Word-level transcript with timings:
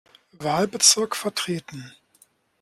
Wahlbezirk 0.39 1.15
vertreten. 1.15 1.93